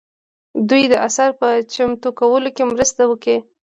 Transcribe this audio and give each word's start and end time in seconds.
دوی 0.69 0.83
د 0.89 0.93
اثر 1.07 1.29
په 1.39 1.47
چمتو 1.73 2.09
کولو 2.19 2.49
کې 2.55 2.63
مرسته 2.71 3.01
وکړه. 3.07 3.37